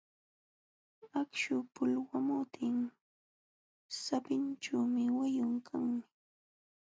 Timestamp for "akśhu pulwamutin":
1.19-2.77